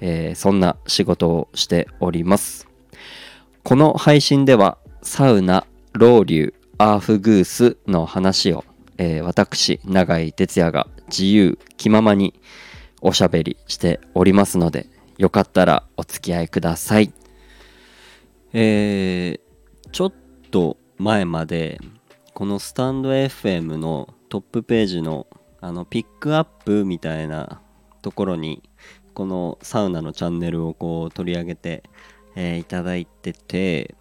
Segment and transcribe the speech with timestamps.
[0.00, 2.68] えー、そんな仕事をしております。
[3.62, 8.64] この配信ではサウナロウリュアーフグースの話を、
[8.98, 12.38] えー、私永井哲也が自由気ままに
[13.00, 17.12] おしゃべりしておりますのでよかったらお付き合いください。
[18.52, 20.12] えー、ちょっ
[20.50, 21.80] と前まで
[22.34, 25.26] このスタンド FM のトップページの
[25.60, 27.60] あのピックアップみたいな
[28.06, 28.62] ところに
[29.14, 31.82] このサウナのチャンネルをこう取り上げて、
[32.36, 33.96] えー、いただいてて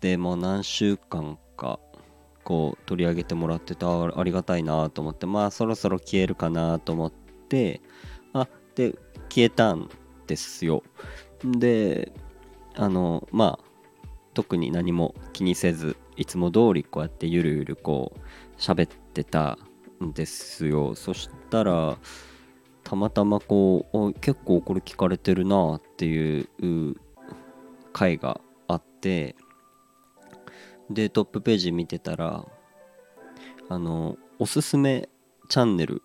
[0.00, 1.78] でもう何週間か
[2.44, 7.82] こう取り上げてもらってたありがたいなと思ってまあそろそろ消えるかなと思って
[8.32, 8.92] あで
[9.28, 9.90] 消えたん
[10.26, 10.82] ですよ。
[11.44, 12.10] で
[12.74, 13.64] あのまあ
[14.32, 18.20] 特に何も気にせずいつも通りこうやってゆるゆるこう
[18.58, 19.58] 喋ってた
[20.02, 20.94] んですよ。
[20.94, 21.98] そしたら
[22.86, 26.94] たまたまこう結構これ聞かれてるなっていう
[27.92, 29.34] 回があって
[30.88, 32.46] でトップページ見てたら
[33.68, 35.08] あのおすすめ
[35.48, 36.00] チャンネル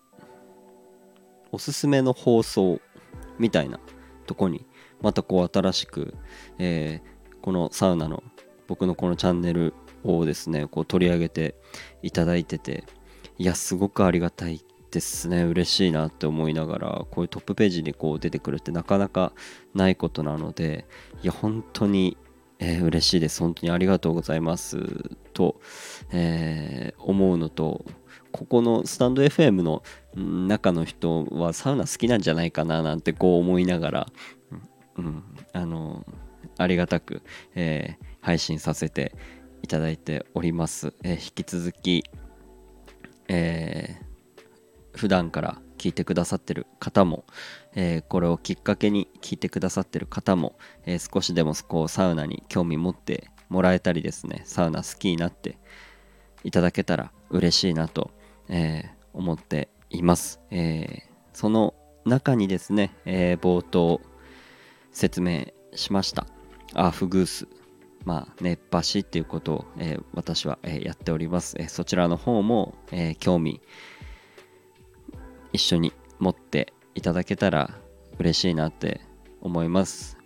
[1.52, 2.80] おすすめの放送
[3.38, 3.78] みたいな
[4.26, 4.66] とこに
[5.00, 6.16] またこう新しく、
[6.58, 8.24] えー、このサウナの
[8.66, 11.54] 僕のこのチャンネルをですねこう取り上げて
[12.02, 12.82] いただいてて
[13.38, 15.42] いやすごくありがたいですね。
[15.42, 19.32] 嬉しいなって思いながらこういうトップページにこう出てくるってなかなか
[19.74, 20.86] ないことなので
[21.22, 22.16] いや本当に、
[22.60, 23.40] えー、嬉しいです。
[23.40, 24.78] 本当にありがとうございます。
[25.32, 25.60] と、
[26.12, 27.84] えー、思うのと
[28.30, 29.82] ここのスタンド FM の
[30.14, 34.06] 中の人はサウナ好きなんじゃないかななんてこう思いながら、
[34.96, 36.06] うん、あの
[36.58, 37.22] ありがたく、
[37.54, 39.14] えー、配信させて
[39.62, 42.04] いただいております、えー、引き続き
[43.28, 44.04] えー、
[44.94, 47.24] 普段から聞いてくださってる方も、
[47.74, 55.58] えー、これをきっかけに聞いてくださってる方も、えー、少しでもこうサウナに興味持ってもらえたりですねサウナ好きになって
[56.44, 58.10] いただけたら嬉しいなと、
[58.48, 61.02] えー、思っています、え
[61.34, 61.74] その
[62.06, 64.00] 中にですね、え冒頭
[64.90, 66.26] 説明しました
[66.72, 67.46] アーフグース
[68.04, 73.60] まあ、熱波師っていうことを、え、私は、え、やっております、え、そちらの方も、え興味
[75.52, 77.78] 一緒に持っていただけたら
[78.18, 79.00] 嬉しいなって
[79.40, 80.18] 思います、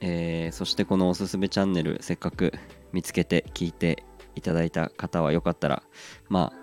[0.00, 2.52] えそしてこのおすすめチャンネルせっかく
[2.92, 5.82] 見つけて聞いていただいた方はよかったら
[6.28, 6.58] まあ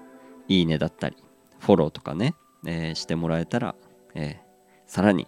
[0.47, 1.15] いいねだったり
[1.61, 2.33] フォローとかね、
[2.65, 3.75] えしてもらえたら、
[4.15, 4.41] え
[4.87, 5.27] さらに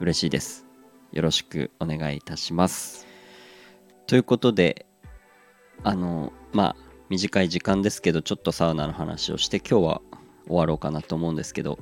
[0.00, 0.66] 嬉しいです。
[1.12, 3.06] よろしくお願いいたします。
[4.06, 4.86] ということで、
[5.82, 6.76] あの、まあ、
[7.08, 10.02] 短い時間ですけど、ちょっとサウナの話をして、今日は
[10.46, 11.78] 終わろうかなと思うんですけど、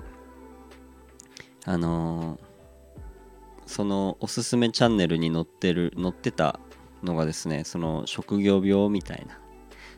[1.64, 2.38] あの
[3.66, 6.60] そのおすすめチャンネルに載ってる、載ってた
[7.02, 9.38] のがですね、その職業病みたいな、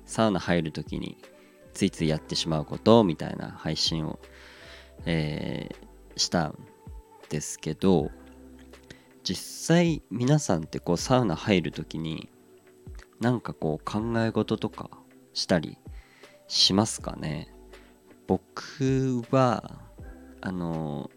[0.04, 1.19] サウナ入るときに
[1.75, 4.19] ついついやってしまうことみたいな配信を、
[5.04, 6.59] えー、したん
[7.28, 8.10] ですけど、
[9.25, 12.28] 実際皆さんってこうサウナ入る時に
[13.19, 14.88] なんかこう考え事とか
[15.34, 15.78] したり
[16.47, 17.48] しますかね？
[18.28, 19.81] 僕は
[20.41, 21.10] あの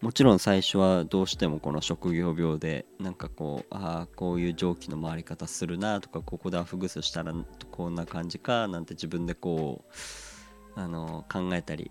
[0.00, 7.34] もちろん最初はどうしてもこの職業病でなんかこうああこういう蒸気の回り方するなとかここでアフグスしたら
[7.70, 11.90] こんな感じかなんて自分でこうあの考えたり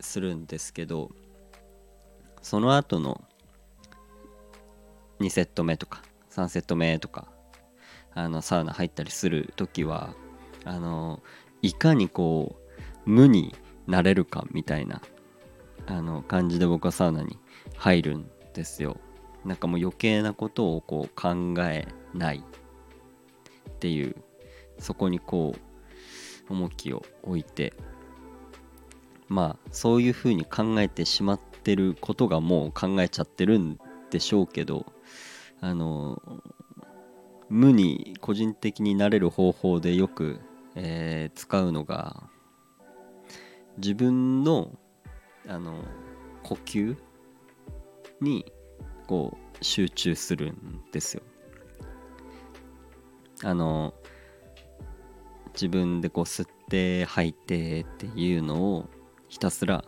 [0.00, 1.12] するんですけど
[2.42, 3.22] その後の
[5.20, 7.28] 2セット目とか3セット目とか
[8.12, 10.14] あのサウナ入ったりする時は
[10.64, 11.22] あの
[11.62, 12.56] いかにこ
[13.06, 13.54] う無に
[13.86, 15.00] なれるかみたいな
[15.86, 17.38] あの感じで僕はサウナに
[17.76, 18.98] 入るんですよ。
[19.44, 24.16] なんかもう余計なことをこう考えないっていう
[24.78, 25.54] そこにこ
[26.48, 27.72] う重きを置いて。
[29.28, 33.78] まあそういうふうに考えてしまってることがもう考えちゃってるん
[34.10, 34.86] でしょうけど
[35.60, 36.22] あの
[37.48, 40.40] 無に個人的になれる方法でよく、
[40.74, 42.22] えー、使うのが
[43.78, 44.72] 自分の
[45.48, 45.84] あの
[46.42, 46.96] 呼吸
[48.20, 48.52] に
[49.06, 51.22] こう集中するんですよ。
[53.42, 53.94] あの
[55.52, 58.88] 自分でこう吸って吐いてっていうのを
[59.28, 59.84] ひたすら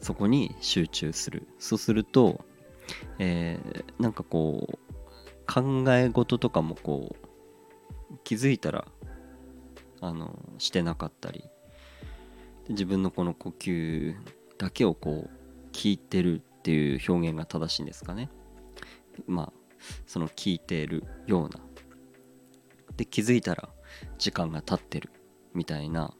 [0.00, 1.48] そこに集中する。
[1.58, 2.44] そうすると、
[3.18, 4.78] えー、なんかこう
[5.52, 8.86] 考え事とかもこう気づいたら
[10.00, 11.44] あのしてなかったり
[12.68, 14.14] 自分のこの呼吸
[14.58, 15.30] だけをこう
[15.72, 18.28] 聞いてるっていう表現が正しいんですかね。
[19.26, 19.52] まあ
[20.06, 21.60] その聞いてるような。
[22.96, 23.68] で気づいたら
[24.18, 25.10] 時間が経ってる
[25.54, 26.12] みたいな。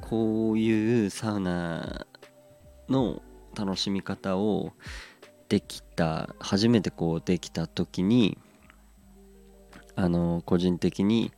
[0.00, 2.06] こういうサウナ
[2.88, 3.22] の
[3.56, 4.72] 楽しみ方を
[5.48, 8.36] できた初めてこうできた時に
[9.94, 11.32] あの個人的に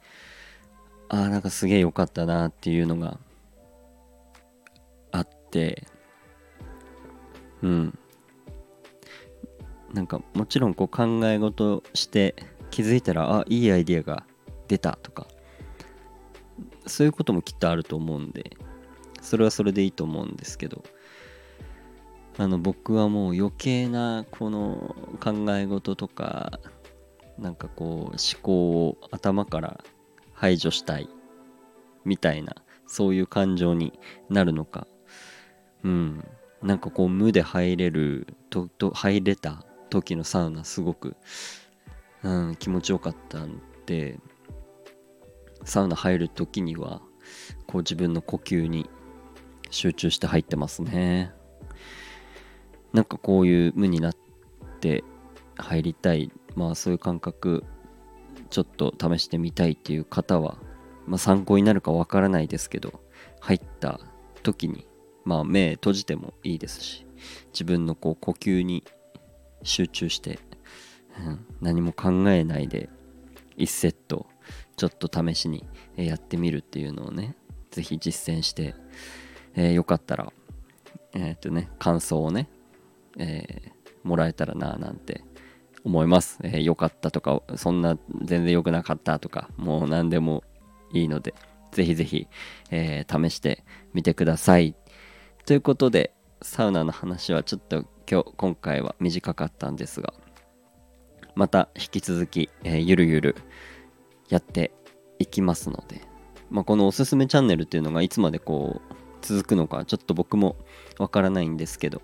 [1.09, 3.19] ああなんかすげえ良かったなっていうのが
[5.13, 5.87] あって
[7.63, 7.99] うん。
[9.93, 12.35] なんかもちろんこう考え事して
[12.71, 14.25] 気づいたらあいいアイディアが
[14.69, 15.27] 出たとか。
[16.87, 18.57] そういうこともきっとあると思うんで
[19.21, 20.85] それはそれでいいと思うんですけど。
[22.39, 26.61] あの僕はもう余計なこの考え事とか
[27.39, 29.83] なんかこう思考を頭から
[30.35, 31.09] 排除したい
[32.05, 32.55] みたいな
[32.87, 33.99] そういう感情に
[34.29, 34.87] なるのか。
[35.83, 36.25] うん。
[36.67, 41.17] なんかこう無で入れるとと入れた時のサウナすごく、
[42.25, 44.19] うん、気持ちよかったんで
[45.65, 47.03] サウナ入る時には
[47.69, 48.91] こう自分の呼吸に
[49.71, 51.33] 集中して入ってますね。
[52.93, 54.17] なんかこういう無になっ
[54.81, 55.05] て
[55.57, 56.33] 入りたい。
[56.57, 57.65] まあそういう感覚
[58.51, 60.59] ちょっと試してみたいっていう方は、
[61.07, 63.01] まあ、参考になるかわからないですけど
[63.41, 64.01] 入った
[64.43, 64.87] 時に
[65.27, 67.07] まあ目閉じてもいいですし
[67.53, 68.85] 自分のこう呼吸に
[69.63, 70.39] 集中して、
[71.19, 72.89] うん、何も考えないで
[73.59, 74.27] 1セット
[74.77, 77.35] ちょっと試しにやってみるっていうのをね
[77.73, 78.75] 是非実践して、
[79.55, 80.33] えー、よかったら
[81.13, 82.49] えっ、とね感想をね、
[83.19, 85.25] えー、もらえたらななんて
[85.85, 90.45] 思います、えー、かったとかそんな全然良くなかったとかもう何でも
[90.93, 91.35] いいので
[91.77, 92.27] ぜひぜひ、
[92.71, 93.63] え、試して
[93.93, 94.75] みてください。
[95.47, 96.13] ということで
[96.43, 100.13] サウナの話はちょっと今日今回は短かったんですが
[101.37, 103.37] また引き続き、えー、ゆるゆる
[104.29, 104.73] やって
[105.21, 106.01] いきますので、
[106.51, 110.57] まあ、このおすすめチャンネルっていうのがいつまでこう続くのかちょっと僕も
[110.99, 112.03] わからないんですけど、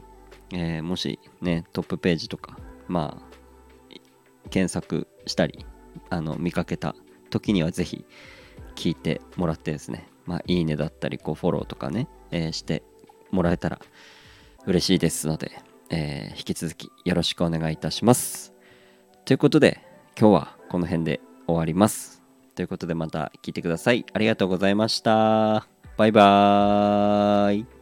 [0.52, 2.56] えー、もしねトップページとか
[2.86, 5.66] まあ検索したり
[6.10, 6.94] あの見かけた
[7.30, 8.04] 時にはぜひ
[8.76, 12.84] 聞いてもらってですねまあいいねだったりこうフォローとかね、えー、して
[13.32, 13.80] もらえたら
[14.66, 15.50] 嬉しいですので、
[15.90, 18.52] えー、引き続きよろしくお願いいたします
[19.24, 19.80] ということで
[20.18, 22.22] 今日はこの辺で終わります。
[22.54, 24.04] ということでまた聞いてください。
[24.12, 25.66] ありがとうございました。
[25.96, 27.81] バイバーイ。